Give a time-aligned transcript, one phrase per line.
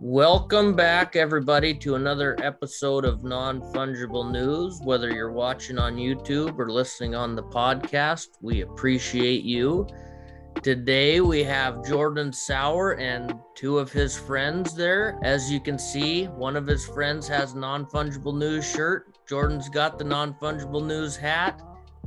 [0.00, 4.80] Welcome back, everybody, to another episode of Non Fungible News.
[4.82, 9.86] Whether you're watching on YouTube or listening on the podcast, we appreciate you.
[10.62, 15.18] Today we have Jordan Sauer and two of his friends there.
[15.22, 19.13] As you can see, one of his friends has non fungible news shirt.
[19.28, 21.62] Jordan's got the non fungible news hat.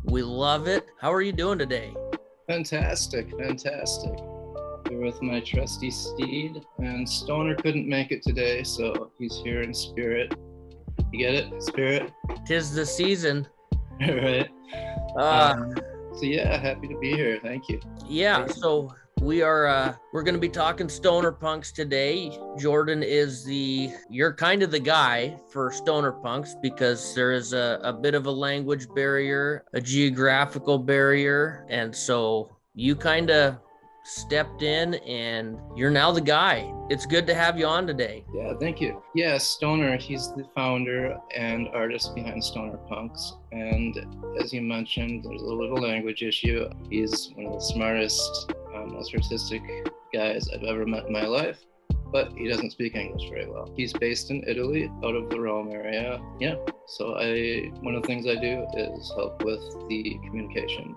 [0.06, 0.88] We love it.
[1.00, 1.94] How are you doing today?
[2.48, 4.14] Fantastic, fantastic.
[4.88, 9.74] Here with my trusty steed, and Stoner couldn't make it today, so he's here in
[9.74, 10.34] spirit.
[11.12, 11.62] You get it?
[11.64, 12.14] Spirit?
[12.46, 13.48] Tis the season.
[14.02, 14.48] right.
[15.18, 15.76] Uh, Um,
[16.14, 17.40] so yeah, happy to be here.
[17.42, 17.80] Thank you.
[18.08, 22.38] yeah, so we are uh we're gonna be talking stoner punks today.
[22.58, 27.80] Jordan is the you're kind of the guy for stoner punks because there is a,
[27.84, 33.58] a bit of a language barrier, a geographical barrier, and so you kind of
[34.08, 36.74] stepped in and you're now the guy.
[36.90, 38.24] It's good to have you on today.
[38.34, 39.04] Yeah, thank you.
[39.14, 43.34] Yeah, Stoner, he's the founder and artist behind Stoner Punks.
[43.52, 43.98] And
[44.42, 46.70] as you mentioned, there's a little language issue.
[46.90, 49.62] He's one of the smartest, um, most artistic
[50.14, 51.60] guys I've ever met in my life.
[52.10, 53.70] But he doesn't speak English very well.
[53.76, 56.22] He's based in Italy, out of the Rome area.
[56.40, 56.56] Yeah.
[56.86, 60.96] So I, one of the things I do is help with the communication,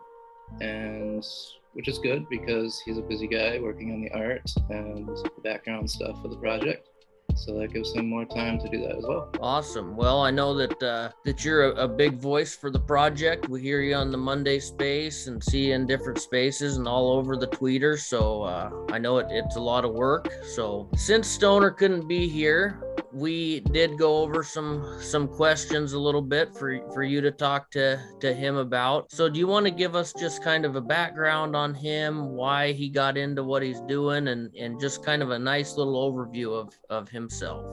[0.61, 1.27] and
[1.73, 5.91] which is good because he's a busy guy working on the art and the background
[5.91, 6.89] stuff for the project.
[7.37, 9.31] So that gives him more time to do that as well.
[9.41, 9.97] Awesome.
[9.97, 13.49] Well, I know that uh, that you're a, a big voice for the project.
[13.49, 17.13] We hear you on the Monday space and see you in different spaces and all
[17.13, 17.99] over the tweeter.
[17.99, 20.33] So uh, I know it, it's a lot of work.
[20.55, 26.23] So since Stoner couldn't be here, we did go over some some questions a little
[26.23, 29.11] bit for for you to talk to to him about.
[29.11, 32.73] So do you want to give us just kind of a background on him, why
[32.73, 36.53] he got into what he's doing, and and just kind of a nice little overview
[36.53, 37.65] of of himself?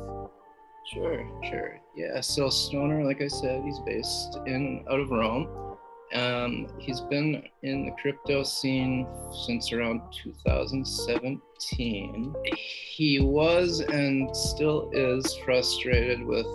[0.93, 1.81] Sure, sure.
[1.95, 5.66] Yeah, so Stoner, like I said, he's based in out of Rome.
[6.13, 9.05] Um, he's been in the crypto scene
[9.45, 12.33] since around 2017.
[12.55, 16.47] He was and still is frustrated with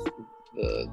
[0.55, 0.91] the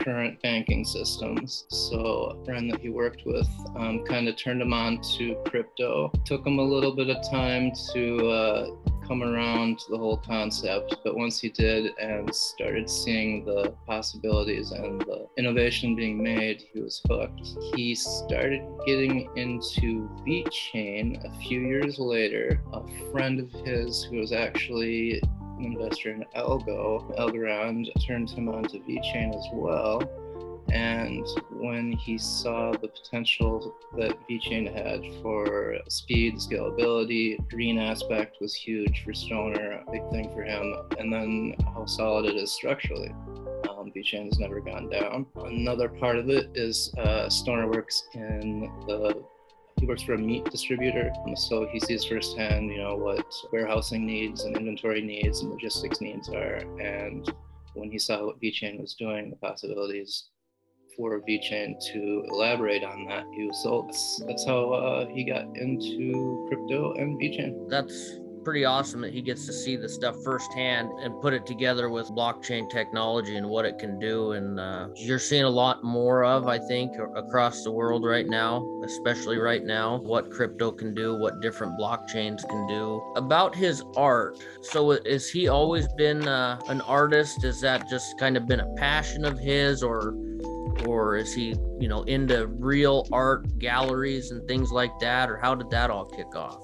[0.00, 1.66] current banking systems.
[1.70, 6.10] So a friend that he worked with um, kind of turned him on to crypto.
[6.24, 8.70] Took him a little bit of time to uh,
[9.10, 14.70] come around to the whole concept, but once he did and started seeing the possibilities
[14.70, 17.40] and the innovation being made, he was hooked.
[17.74, 22.62] He started getting into VeChain a few years later.
[22.72, 25.20] A friend of his who was actually
[25.58, 30.00] an investor in Algo, Algorand, turned him on to VeChain as well.
[30.72, 38.54] And when he saw the potential that VeChain had for speed, scalability, green aspect was
[38.54, 40.74] huge for Stoner, a big thing for him.
[40.98, 43.10] And then how solid it is structurally.
[43.68, 45.26] Um, VeChain has never gone down.
[45.36, 49.24] Another part of it is uh, Stoner works in the
[49.80, 54.44] he works for a meat distributor, so he sees firsthand, you know, what warehousing needs
[54.44, 56.56] and inventory needs and logistics needs are.
[56.78, 57.32] And
[57.72, 60.28] when he saw what VeChain was doing, the possibilities
[61.00, 63.88] for VeChain to elaborate on that, was sold.
[63.88, 67.70] That's, that's how uh, he got into crypto and VeChain.
[67.70, 71.90] That's pretty awesome that he gets to see the stuff firsthand and put it together
[71.90, 74.32] with blockchain technology and what it can do.
[74.32, 78.66] And uh, you're seeing a lot more of, I think, across the world right now,
[78.84, 83.02] especially right now, what crypto can do, what different blockchains can do.
[83.16, 87.42] About his art, so has he always been uh, an artist?
[87.42, 90.14] Has that just kind of been a passion of his, or?
[90.86, 95.30] Or is he, you know, into real art galleries and things like that?
[95.30, 96.60] Or how did that all kick off?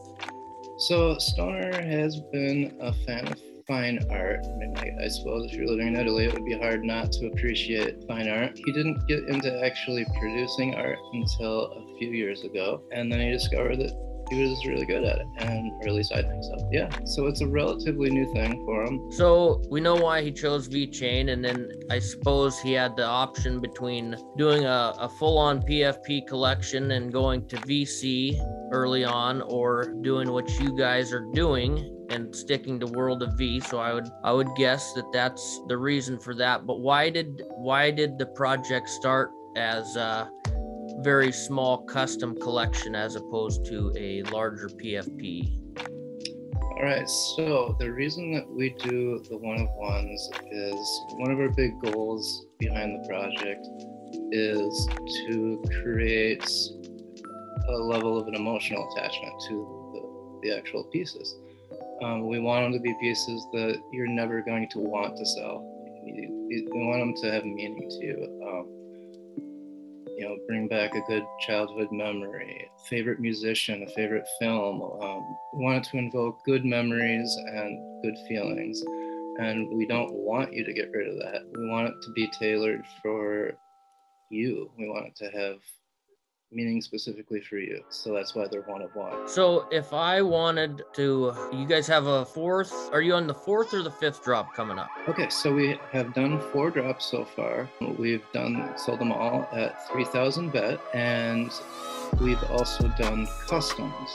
[0.78, 4.40] So Stoner has been a fan of fine art.
[4.44, 7.12] I mean, I, I suppose if you're living in Italy, it would be hard not
[7.12, 8.56] to appreciate fine art.
[8.56, 13.30] He didn't get into actually producing art until a few years ago, and then he
[13.30, 16.68] discovered that he was really good at it, and really I think so.
[16.72, 19.10] Yeah, so it's a relatively new thing for him.
[19.12, 21.30] So we know why he chose VeChain.
[21.32, 26.92] and then I suppose he had the option between doing a, a full-on PFP collection
[26.92, 28.38] and going to VeSea
[28.72, 33.60] early on, or doing what you guys are doing and sticking to World of V.
[33.60, 36.66] So I would I would guess that that's the reason for that.
[36.66, 40.30] But why did why did the project start as a
[41.00, 45.66] very small custom collection as opposed to a larger PFP?
[46.76, 51.40] All right, so the reason that we do the one of ones is one of
[51.40, 53.66] our big goals behind the project
[54.30, 54.88] is
[55.26, 56.46] to create
[57.68, 61.36] a level of an emotional attachment to the, the actual pieces.
[62.02, 65.72] Um, we want them to be pieces that you're never going to want to sell.
[66.04, 68.45] We want them to have meaning to you.
[70.16, 74.80] You know, bring back a good childhood memory, favorite musician, a favorite film.
[74.82, 78.82] Um, we want it to invoke good memories and good feelings.
[79.38, 81.42] And we don't want you to get rid of that.
[81.54, 83.52] We want it to be tailored for
[84.30, 84.70] you.
[84.78, 85.58] We want it to have
[86.52, 87.82] meaning specifically for you.
[87.88, 89.28] So that's why they're one of one.
[89.28, 93.74] So if I wanted to, you guys have a fourth, are you on the fourth
[93.74, 94.88] or the fifth drop coming up?
[95.08, 97.68] Okay, so we have done four drops so far.
[97.98, 101.50] We've done, sold them all at 3,000 vet, and
[102.20, 104.10] we've also done customs.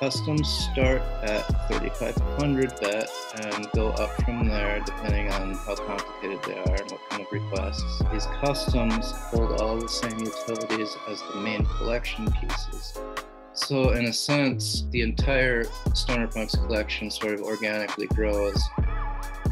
[0.00, 3.08] Customs start at 3,500 vet
[3.42, 7.32] and go up from there depending on how complicated they are and what kind of
[7.32, 8.02] requests.
[8.12, 12.98] These customs hold all the same utilities as the main collection pieces.
[13.54, 15.64] So in a sense, the entire
[15.94, 18.62] Stoner Punks collection sort of organically grows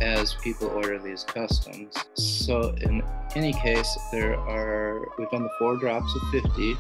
[0.03, 1.95] as people order these customs.
[2.13, 3.03] So in
[3.35, 6.77] any case, there are, we've done the four drops of 50,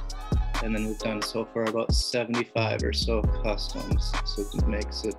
[0.62, 4.12] and then we've done so far about 75 or so customs.
[4.24, 5.16] So it makes it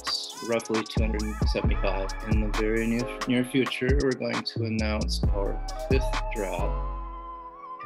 [0.47, 2.09] roughly 275.
[2.31, 5.59] In the very near, near future, we're going to announce our
[5.89, 6.05] fifth
[6.35, 6.91] drop.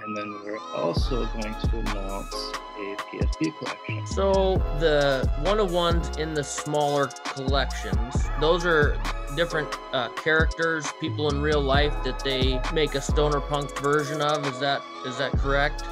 [0.04, 2.34] And then we're also going to announce
[2.80, 4.08] a PFP collection.
[4.08, 8.98] So the one of ones in the smaller collections, those are
[9.36, 14.48] different uh, characters, people in real life that they make a stoner punk version of.
[14.48, 15.84] Is that is that correct?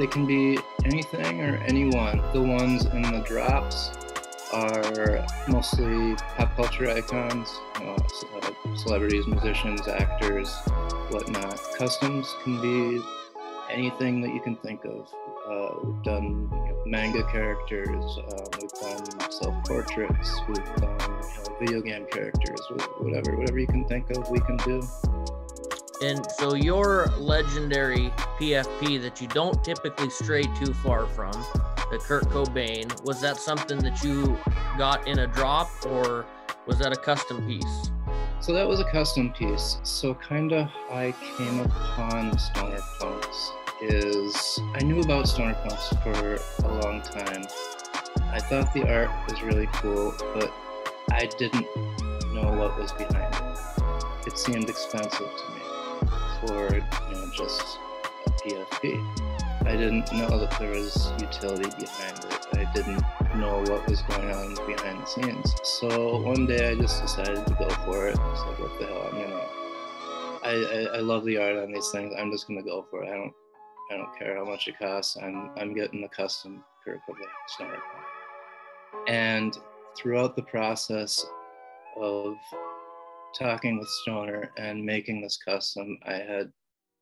[0.00, 2.22] They can be anything or anyone.
[2.32, 3.90] The ones in the drops
[4.50, 7.98] are mostly pop culture icons, uh,
[8.76, 10.50] celebrities, musicians, actors,
[11.10, 11.60] whatnot.
[11.76, 13.02] Customs can be
[13.70, 15.06] anything that you can think of.
[15.46, 21.56] Uh, we've done you know, manga characters, uh, we've done self-portraits, we've done you know,
[21.60, 22.60] video game characters,
[23.00, 24.80] whatever, whatever you can think of, we can do.
[26.02, 31.32] And so your legendary PFP that you don't typically stray too far from,
[31.90, 34.38] the Kurt Cobain, was that something that you
[34.78, 36.24] got in a drop or
[36.66, 37.90] was that a custom piece?
[38.40, 39.78] So that was a custom piece.
[39.82, 43.52] So kind of I came upon Stoner Punks
[43.82, 47.44] is I knew about Stoner Punks for a long time.
[48.32, 50.52] I thought the art was really cool, but
[51.10, 51.66] I didn't
[52.32, 54.26] know what was behind it.
[54.26, 55.59] It seemed expensive to me
[56.40, 56.80] for
[57.32, 57.78] just
[58.26, 59.30] a PFP.
[59.66, 62.46] I didn't know that there was utility behind it.
[62.54, 63.02] I didn't
[63.36, 65.54] know what was going on behind the scenes.
[65.62, 68.18] So one day I just decided to go for it.
[68.18, 69.10] I what the hell?
[69.12, 69.46] I'm gonna.
[70.42, 72.14] I, I, I love the art on these things.
[72.18, 73.08] I'm just gonna go for it.
[73.08, 73.34] I don't
[73.90, 75.16] I don't care how much it costs.
[75.22, 77.80] I'm I'm getting the custom Cobain
[79.08, 79.56] And
[79.96, 81.24] throughout the process
[81.96, 82.34] of
[83.38, 85.98] talking with Stoner and making this custom.
[86.04, 86.52] I had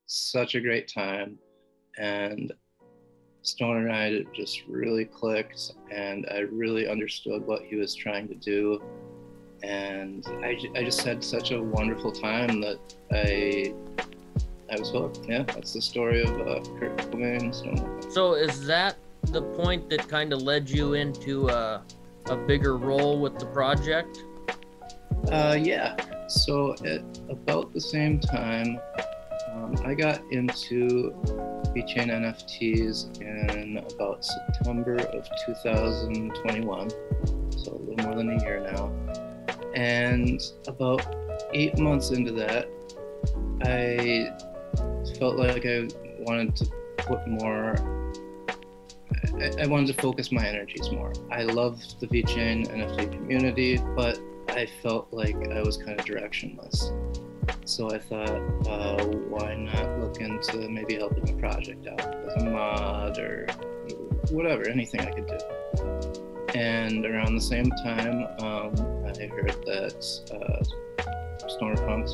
[0.07, 1.39] such a great time,
[1.99, 2.53] and
[3.43, 8.35] Stoner and I just really clicked, and I really understood what he was trying to
[8.35, 8.83] do.
[9.63, 12.79] And I, I just had such a wonderful time that
[13.13, 13.75] I
[14.71, 15.21] I was hooked.
[15.27, 17.55] Yeah, that's the story of uh, Kurt Cobain.
[17.55, 18.03] Stoner.
[18.11, 21.83] So is that the point that kind of led you into a,
[22.27, 24.25] a bigger role with the project?
[25.31, 25.97] Uh, yeah.
[26.29, 28.79] So at about the same time,
[29.53, 31.15] um, I got into
[31.75, 38.93] VeChain NFTs in about September of 2021, so a little more than a year now.
[39.75, 41.07] And about
[41.55, 42.69] eight months into that,
[43.63, 44.31] I
[45.19, 45.89] felt like I
[46.21, 46.67] wanted to
[46.99, 47.75] put more.
[49.59, 51.13] I, wanted to focus my energies more.
[51.31, 54.18] I love the VeChain NFT community, but
[54.59, 56.93] I felt like I was kind of directionless.
[57.65, 62.45] So I thought, uh, why not look into maybe helping a project out as a
[62.45, 63.47] mod or
[64.31, 65.39] whatever, anything I could do.
[66.57, 68.75] And around the same time, um,
[69.07, 70.65] I heard that uh,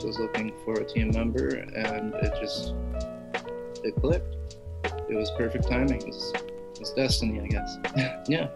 [0.05, 2.75] was looking for a team member, and it just
[3.83, 4.59] it clicked.
[5.09, 6.03] It was perfect timing.
[6.03, 7.79] It was destiny, I guess.
[8.29, 8.49] yeah.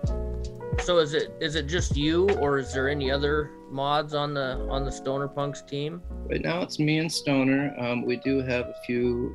[0.82, 4.66] So is it is it just you, or is there any other mods on the
[4.70, 6.02] on the Stoner Punks team?
[6.30, 7.74] Right now, it's me and Stoner.
[7.78, 9.34] Um, we do have a few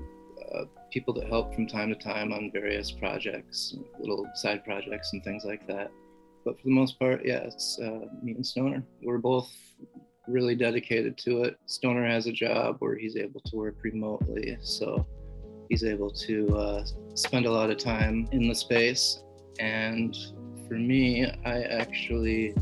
[0.54, 5.24] uh, people that help from time to time on various projects, little side projects and
[5.24, 5.92] things like that.
[6.44, 8.84] But for the most part, yeah, it's uh, me and Stoner.
[9.04, 9.52] We're both
[10.28, 11.58] really dedicated to it.
[11.66, 15.06] Stoner has a job where he's able to work remotely, so
[15.70, 16.86] he's able to uh,
[17.16, 19.24] spend a lot of time in the space.
[19.60, 20.18] And
[20.74, 22.56] for me, I actually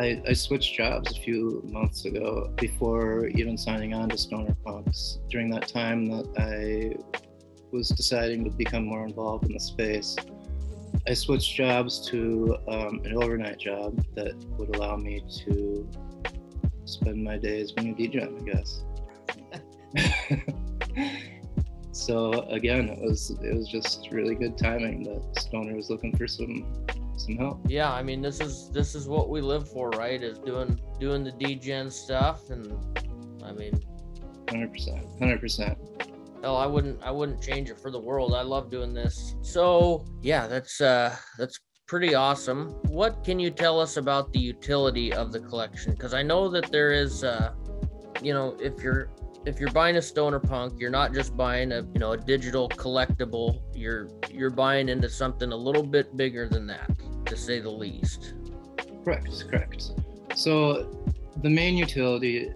[0.00, 5.20] I, I, switched jobs a few months ago before even signing on to Stoner Punks.
[5.30, 6.96] During that time that I
[7.70, 10.16] was deciding to become more involved in the space,
[11.06, 15.88] I switched jobs to um, an overnight job that would allow me to
[16.84, 18.82] spend my days being a DJ, I guess.
[22.08, 26.26] so again, it was it was just really good timing that Stoner was looking for
[26.26, 26.64] some
[27.18, 27.60] some help.
[27.68, 30.22] Yeah, I mean this is this is what we live for, right?
[30.22, 32.72] Is doing doing the degen stuff, and
[33.44, 33.78] I mean,
[34.48, 35.76] hundred percent, hundred percent.
[36.42, 38.32] Oh, I wouldn't I wouldn't change it for the world.
[38.34, 39.36] I love doing this.
[39.42, 42.70] So yeah, that's uh that's pretty awesome.
[42.84, 45.92] What can you tell us about the utility of the collection?
[45.92, 47.52] Because I know that there is, uh,
[48.22, 49.10] you know, if you're
[49.48, 52.68] if you're buying a stoner punk, you're not just buying a you know a digital
[52.68, 53.62] collectible.
[53.74, 56.90] You're you're buying into something a little bit bigger than that,
[57.24, 58.34] to say the least.
[59.04, 59.92] Correct, correct.
[60.34, 60.90] So
[61.42, 62.52] the main utility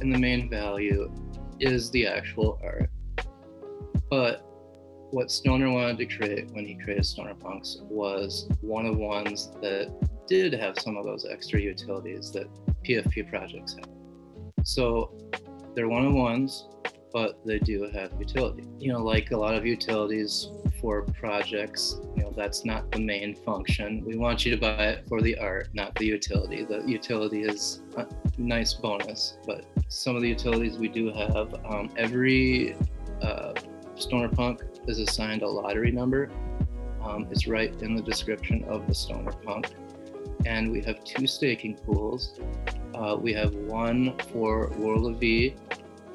[0.00, 1.10] and the main value
[1.60, 2.90] is the actual art,
[4.10, 4.44] but
[5.10, 9.50] what Stoner wanted to create when he created Stoner Punks was one of the ones
[9.62, 9.90] that
[10.28, 12.46] did have some of those extra utilities that
[12.84, 13.88] PFP projects have.
[14.64, 15.16] So
[15.78, 16.66] they're one of ones,
[17.12, 18.64] but they do have utility.
[18.80, 23.36] You know, like a lot of utilities for projects, you know, that's not the main
[23.36, 24.02] function.
[24.04, 26.64] We want you to buy it for the art, not the utility.
[26.64, 28.08] The utility is a
[28.38, 32.74] nice bonus, but some of the utilities we do have, um, every
[33.22, 33.52] uh,
[33.94, 36.28] Stoner Punk is assigned a lottery number.
[37.04, 39.68] Um, it's right in the description of the Stoner Punk.
[40.44, 42.40] And we have two staking pools.
[42.98, 45.54] Uh, we have one for World of V,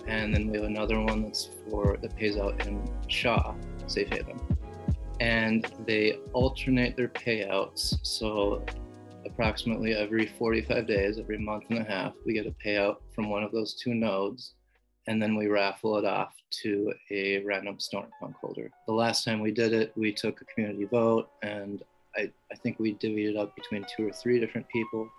[0.06, 3.56] and then we have another one that's for that pays out in SHA,
[3.88, 4.38] Safe Haven.
[5.22, 7.96] And they alternate their payouts.
[8.04, 8.66] So
[9.26, 13.44] approximately every 45 days, every month and a half, we get a payout from one
[13.44, 14.56] of those two nodes
[15.08, 18.72] and then we raffle it off to a random Stoner Punk holder.
[18.88, 21.84] The last time we did it, we took a community vote, and
[22.16, 25.10] I, I think we divvied it up between two or three different people.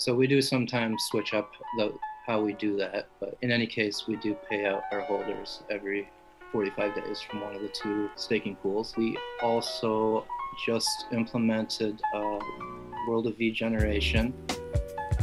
[0.00, 1.92] So we do sometimes switch up the,
[2.26, 6.08] how we do that, but in any case, we do pay out our holders every
[6.52, 8.96] 45 days from one of the two staking pools.
[8.96, 10.24] We also
[10.64, 12.38] just implemented uh,
[13.06, 14.32] World of V generation.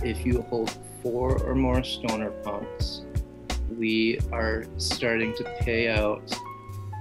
[0.04, 0.70] If you hold
[1.02, 3.02] four or more stoner punks,
[3.80, 6.22] we are starting to pay out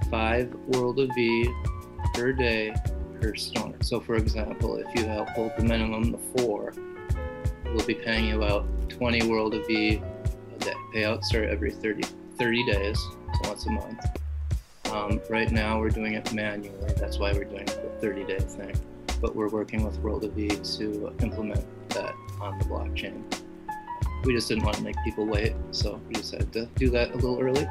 [0.09, 1.53] five World of V
[2.15, 2.73] per day
[3.21, 3.77] per stoner.
[3.83, 6.73] So, for example, if you hold the minimum of four,
[7.73, 10.01] we'll be paying you out 20 World of V
[10.55, 10.73] a day.
[10.93, 12.03] Payouts start every 30,
[12.37, 14.05] 30 days, so once a month.
[14.91, 16.93] Um, right now, we're doing it manually.
[16.97, 18.75] That's why we're doing the 30 day thing.
[19.21, 23.23] But we're working with World of V to implement that on the blockchain
[24.23, 27.15] we just didn't want to make people wait, so we decided to do that a
[27.15, 27.67] little early.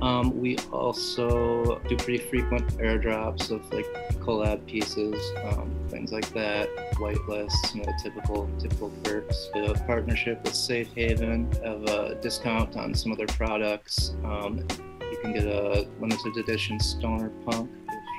[0.00, 3.86] Um, we also do pretty frequent airdrops of like
[4.20, 9.50] collab pieces, um, things like that, whitelists, you know, typical typical perks.
[9.54, 14.14] A partnership with Safe Haven, have a discount on some of their products.
[14.24, 14.64] Um,
[15.00, 17.70] you can get a limited edition Stoner Punk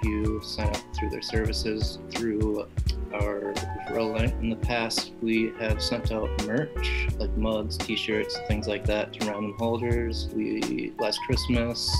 [0.03, 2.67] you sign up through their services through
[3.13, 4.33] our referral link.
[4.41, 9.27] In the past, we have sent out merch like mugs, T-shirts, things like that to
[9.27, 10.29] random holders.
[10.33, 11.91] We last Christmas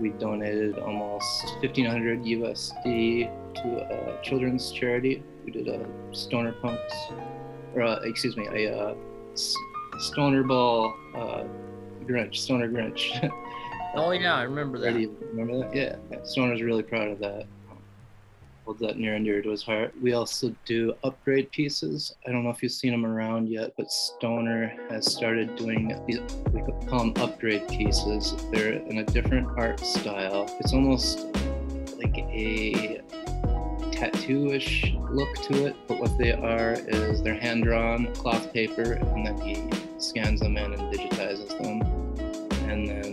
[0.00, 5.22] we donated almost 1500 USD to a children's charity.
[5.44, 6.94] We did a Stoner Punks,
[7.74, 8.94] or uh, excuse me, a uh,
[9.98, 11.44] Stoner Ball uh,
[12.04, 13.20] Grinch, Stoner Grinch.
[13.96, 14.94] oh yeah, I remember that.
[14.94, 15.74] Remember that?
[15.74, 16.22] Yeah.
[16.24, 17.46] Stoner's really proud of that
[18.66, 19.94] holds that near and dear to his heart.
[20.02, 22.16] We also do upgrade pieces.
[22.26, 26.18] I don't know if you've seen them around yet, but Stoner has started doing these,
[26.52, 28.34] we call them upgrade pieces.
[28.50, 30.46] They're in a different art style.
[30.58, 31.26] It's almost
[31.96, 33.02] like a
[33.92, 39.40] tattoo-ish look to it, but what they are is they're hand-drawn cloth paper, and then
[39.42, 39.62] he
[40.00, 41.82] scans them in and digitizes them.
[42.68, 43.05] And then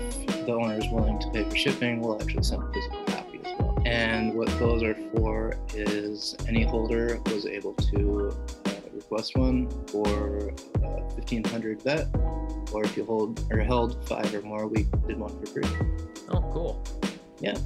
[0.00, 3.40] if the owner is willing to pay for shipping, we'll actually send a physical copy
[3.44, 3.82] as well.
[3.86, 8.36] and what those are for is any holder was able to
[8.66, 12.08] uh, request one for uh, 1500 vet,
[12.72, 15.64] or if you hold or held five or more, we did one for free.
[16.30, 16.84] Oh, cool.
[17.40, 17.56] Yeah.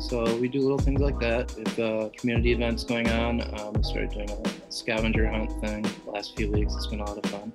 [0.00, 1.54] So we do little things like that.
[1.58, 6.10] If uh, community events going on, um, we started doing a scavenger hunt thing the
[6.10, 6.74] last few weeks.
[6.76, 7.52] It's been a lot of fun.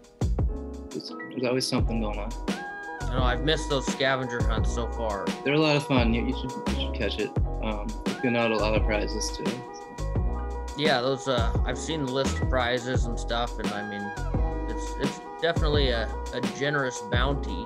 [0.90, 2.32] There's, there's always something going on.
[3.14, 5.28] I know I've missed those scavenger hunts so far.
[5.44, 6.16] They're a lot of fun.
[6.16, 7.30] You, you should you should catch it.
[7.62, 9.46] Um, we've been out a lot of prizes too.
[9.46, 10.74] so.
[10.80, 14.02] Yeah, those uh I've seen the list of prizes and stuff and I mean
[14.68, 17.66] it's it's definitely a, a generous bounty.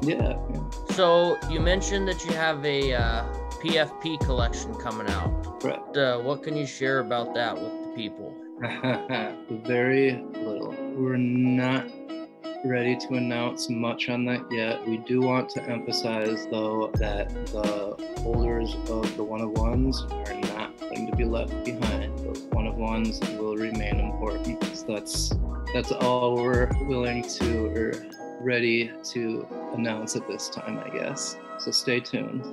[0.00, 0.62] Yeah, yeah.
[0.94, 3.24] So you mentioned that you have a uh,
[3.60, 5.60] PFP collection coming out.
[5.60, 5.94] Correct.
[5.94, 8.34] Uh, what can you share about that with the people?
[9.66, 10.74] Very little.
[10.96, 11.86] We're not
[12.64, 14.86] ready to announce much on that yet.
[14.86, 20.34] We do want to emphasize, though, that the holders of the one of ones are
[20.34, 22.18] not going to be left behind.
[22.18, 24.62] Those one of ones will remain important.
[24.76, 25.32] So that's
[25.72, 28.06] that's all we're willing to or
[28.40, 31.36] ready to announce at this time, I guess.
[31.58, 32.44] So stay tuned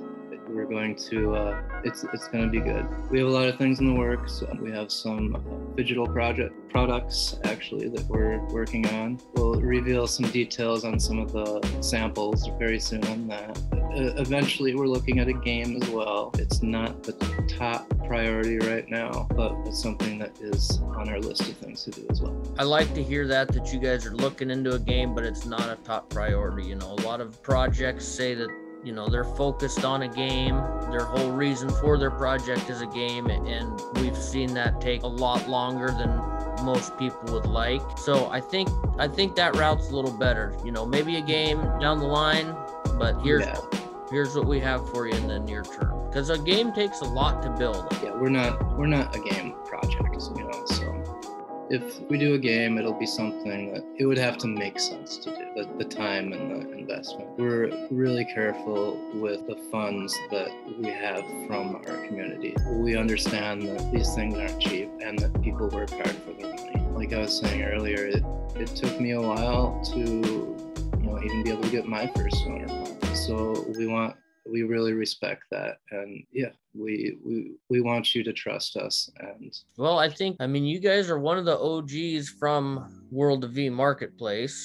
[0.48, 2.86] we're going to uh, it's it's going to be good.
[3.10, 4.42] We have a lot of things in the works.
[4.60, 9.20] We have some uh, digital project products actually that we're working on.
[9.34, 14.74] We'll reveal some details on some of the samples very soon on that uh, eventually
[14.74, 16.30] we're looking at a game as well.
[16.38, 17.12] It's not the
[17.48, 21.90] top priority right now but it's something that is on our list of things to
[21.90, 22.36] do as well.
[22.58, 25.46] I like to hear that that you guys are looking into a game, but it's
[25.46, 26.66] not a top priority.
[26.66, 28.48] You know, a lot of projects say that
[28.84, 30.56] you know they're focused on a game.
[30.90, 35.06] Their whole reason for their project is a game, and we've seen that take a
[35.08, 36.10] lot longer than
[36.64, 37.82] most people would like.
[37.98, 38.68] So I think
[38.98, 40.56] I think that route's a little better.
[40.64, 42.54] You know, maybe a game down the line,
[42.98, 43.56] but here's Yeah.
[44.10, 46.06] here's what we have for you in the near term.
[46.08, 47.86] Because a game takes a lot to build.
[48.02, 50.64] yeah we're not we're not a game project you know
[51.70, 55.18] if we do a game it'll be something that it would have to make sense
[55.18, 57.28] to do the, the time and the investment.
[57.36, 62.54] We're really careful with the funds that we have from our community.
[62.70, 66.80] We understand that these things aren't cheap and that people work hard for their money.
[66.94, 68.24] Like i was saying earlier it,
[68.56, 72.36] it took me a while to you know even be able to get my first
[72.46, 73.14] owner.
[73.14, 74.16] So we want
[74.50, 79.52] we really respect that and yeah we we we want you to trust us and
[79.76, 83.50] Well, I think I mean you guys are one of the OGs from World of
[83.52, 84.56] V Marketplace.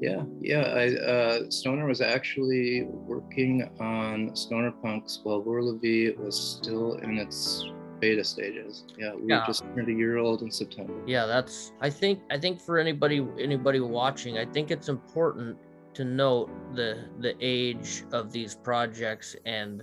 [0.00, 6.10] yeah yeah i uh stoner was actually working on stoner punks while World of V
[6.18, 7.64] was still in its
[8.00, 9.44] beta stages yeah we Yeah.
[9.46, 13.18] just turned a year old in september Yeah, that's I think I think for anybody
[13.38, 15.58] anybody watching, I think it's important
[15.94, 19.82] to note the the age of these projects and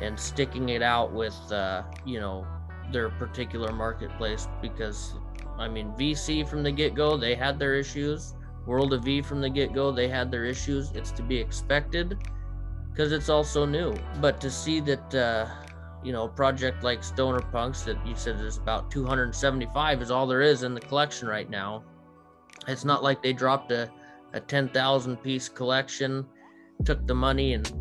[0.00, 2.46] and sticking it out with uh, you know
[2.92, 5.14] their particular marketplace because
[5.58, 8.34] I mean VeSea from the get-go they had their issues.
[8.66, 10.92] World of V from the get-go they had their issues.
[10.92, 12.16] It's to be expected
[12.90, 13.94] because it's also new.
[14.20, 15.46] But to see that uh,
[16.02, 20.26] you know, a project like Stoner Punks that you said is about 275 is all
[20.26, 21.84] there is in the collection right now.
[22.66, 23.90] It's not like they dropped a,
[24.34, 26.26] a 10,000 piece collection,
[26.84, 27.72] took the money and,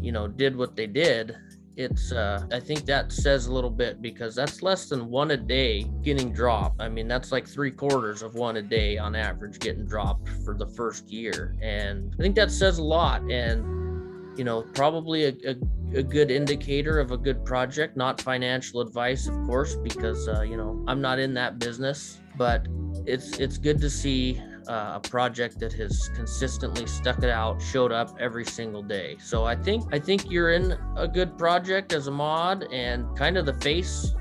[0.00, 1.36] you know, did what they did.
[1.76, 5.36] It's, uh, I think that says a little bit because that's less than one a
[5.36, 6.82] day getting dropped.
[6.82, 10.54] I mean, that's like three quarters of one a day on average getting dropped for
[10.56, 11.56] the first year.
[11.62, 13.22] And I think that says a lot.
[13.30, 15.54] And, you know, probably a, a
[15.94, 20.56] a good indicator of a good project not financial advice of course because uh, you
[20.56, 22.66] know i'm not in that business but
[23.06, 27.90] it's it's good to see uh, a project that has consistently stuck it out showed
[27.90, 32.06] up every single day so i think i think you're in a good project as
[32.06, 34.14] a mod and kind of the face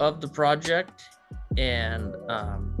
[0.00, 1.04] of the project
[1.56, 2.76] and um,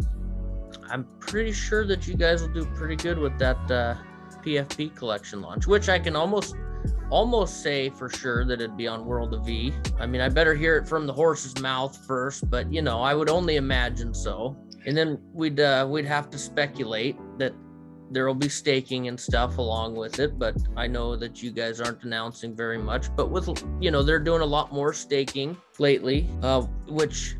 [0.90, 3.94] i'm pretty sure that you guys will do pretty good with that uh,
[4.42, 6.56] pfp collection launch which i can almost
[7.10, 9.72] almost say for sure that it'd be on World of V.
[10.00, 13.14] I mean, I better hear it from the horse's mouth first, but you know, I
[13.14, 14.56] would only imagine so.
[14.86, 17.52] And then we'd uh, we'd have to speculate that
[18.10, 20.38] there will be staking and stuff along with it.
[20.38, 23.14] But I know that you guys aren't announcing very much.
[23.14, 23.48] But with
[23.80, 27.36] you know, they're doing a lot more staking lately, uh, which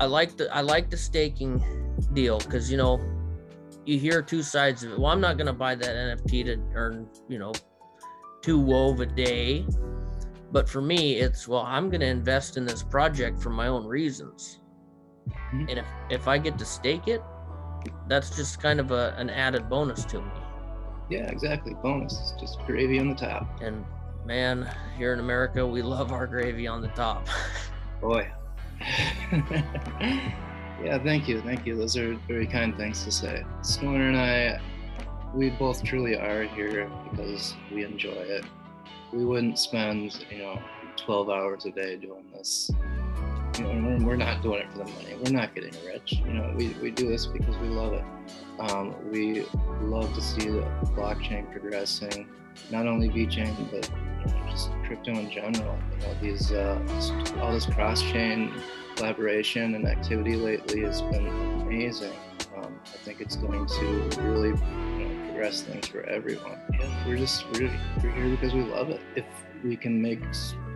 [0.00, 1.62] I like the I like the staking
[2.14, 3.00] deal because you know
[3.84, 4.98] you hear two sides of it.
[4.98, 7.52] Well, I'm not gonna buy that NFT to earn you know
[8.42, 9.66] two WoV a day.
[10.52, 13.86] But for me, it's well, I'm going to invest in this project for my own
[13.86, 14.59] reasons.
[15.52, 15.68] Mhm.
[15.70, 17.22] And if, if I get to stake it,
[18.08, 20.30] that's just kind of a, an added bonus to me.
[21.08, 21.74] yeah exactly.
[21.82, 23.60] Bonus it's just gravy on the top.
[23.62, 23.84] And
[24.24, 27.26] man, here in America, we love our gravy on the top.
[28.00, 28.28] boy.
[30.82, 31.42] Yeah thank you.
[31.42, 31.76] Thank you.
[31.76, 33.44] Those are very kind things to say.
[33.60, 34.58] Stoner and i
[35.34, 38.44] we both truly are here because we enjoy it.
[39.12, 40.58] We wouldn't spend you know
[40.96, 42.70] 12 hours a day doing this
[43.60, 45.16] You know, we're not doing it for the money.
[45.22, 46.22] We're not getting rich.
[46.24, 48.04] You know, we, we do this because we love it.
[48.58, 49.44] Um, we
[49.82, 50.62] love to see the
[50.94, 52.28] blockchain progressing,
[52.70, 53.90] not only VeChain, but
[54.48, 55.78] just crypto in general.
[55.92, 56.78] You know, these uh,
[57.40, 58.52] all this cross-chain
[58.96, 62.12] collaboration and activity lately has been amazing.
[62.56, 66.58] Um, I think it's going to really you know, progress things for everyone.
[66.78, 67.70] Yeah, we're just we're,
[68.02, 69.00] we're here because we love it.
[69.16, 69.24] If
[69.64, 70.20] we can make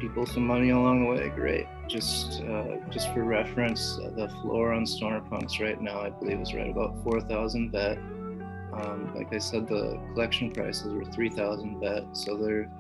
[0.09, 1.67] people some money along the way, great.
[1.89, 6.41] Just uh, just for reference, uh, the floor on Stoner Punks right now, I believe,
[6.41, 7.97] is right about 4,000 vet.
[7.99, 12.71] Um, like I said, the collection prices were 3,000 vet, so they're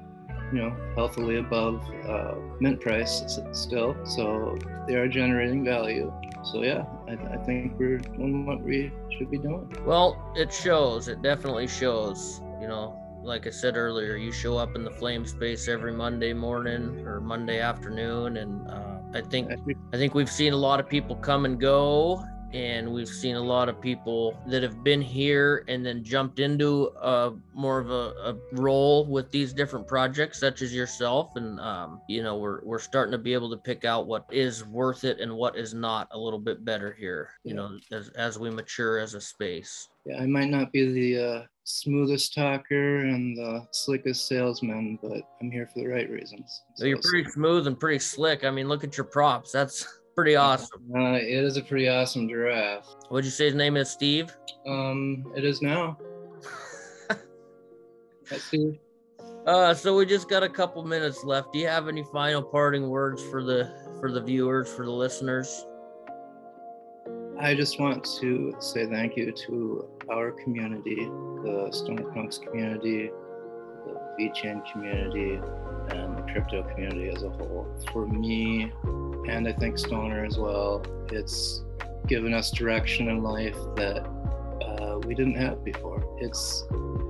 [0.53, 3.97] you know healthily above uh, mint price still.
[4.05, 6.13] So they are generating value.
[6.43, 9.75] So yeah, I, I think we're doing what we should be doing.
[9.87, 11.09] Well, it shows.
[11.09, 12.43] It definitely shows.
[12.61, 16.33] You know, like I said earlier, you show up in the flame space every Monday
[16.33, 19.51] morning or Monday afternoon, and uh, I think
[19.93, 23.43] I think we've seen a lot of people come and go, and we've seen a
[23.43, 28.15] lot of people that have been here and then jumped into a more of a,
[28.31, 32.79] a role with these different projects, such as yourself, and um, you know we're we're
[32.79, 36.09] starting to be able to pick out what is worth it and what is not
[36.13, 37.31] a little bit better here.
[37.43, 39.89] You know, as as we mature as a space.
[40.05, 45.51] Yeah, I might not be the uh smoothest talker and the slickest salesman, but I'm
[45.51, 46.63] here for the right reasons.
[46.75, 48.45] So you're pretty smooth and pretty slick.
[48.45, 49.51] I mean, look at your props.
[49.51, 50.83] That's pretty awesome.
[50.95, 52.87] Uh, it is a pretty awesome giraffe.
[53.09, 54.35] What'd you say his name is, Steve?
[54.67, 55.99] Um, it is now.
[58.37, 58.79] Steve.
[59.47, 61.53] Uh, so we just got a couple minutes left.
[61.53, 65.67] Do you have any final parting words for the for the viewers, for the listeners?
[67.39, 73.11] I just want to say thank you to our community, the Stoner Punks community,
[73.85, 75.41] the VeChain community,
[75.89, 77.67] and the crypto community as a whole.
[77.93, 78.73] For me,
[79.27, 81.65] and I think Stoner as well, it's
[82.07, 84.07] given us direction in life that
[84.63, 86.17] uh, we didn't have before.
[86.21, 86.65] It's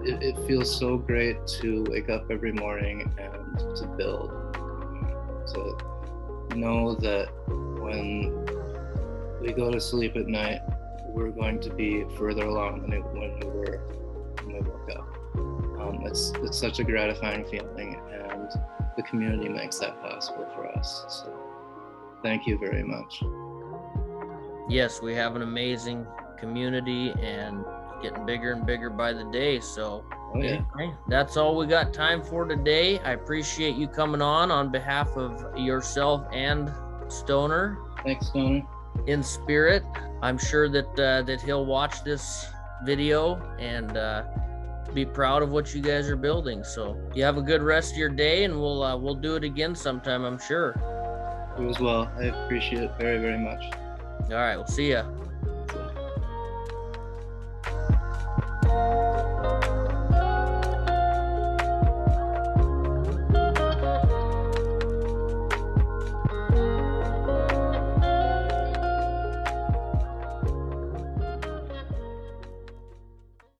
[0.04, 4.30] it, it, feels so great to wake up every morning and to build,
[5.52, 7.28] to know that
[7.80, 8.53] when
[9.44, 10.60] we go to sleep at night,
[11.06, 13.82] we're going to be further along than when we were
[14.42, 15.18] when we woke up.
[15.80, 18.48] Um, it's it's such a gratifying feeling, and
[18.96, 21.04] the community makes that possible for us.
[21.08, 21.32] So,
[22.22, 23.22] thank you very much.
[24.68, 26.06] Yes, we have an amazing
[26.38, 27.64] community and
[28.02, 29.60] getting bigger and bigger by the day.
[29.60, 30.62] So, oh, yeah.
[31.06, 32.98] that's all we got time for today.
[33.00, 36.72] I appreciate you coming on on behalf of yourself and
[37.08, 37.78] Stoner.
[38.02, 38.66] Thanks, Stoner
[39.06, 39.82] in spirit.
[40.22, 42.46] I'm sure that uh, that he'll watch this
[42.84, 44.24] video and uh,
[44.92, 46.64] be proud of what you guys are building.
[46.64, 49.44] So you have a good rest of your day, and we'll uh, we'll do it
[49.44, 50.24] again sometime.
[50.24, 50.74] I'm sure.
[51.58, 52.10] You as well.
[52.18, 53.62] I appreciate it very very much.
[54.30, 55.04] All right, we'll see ya.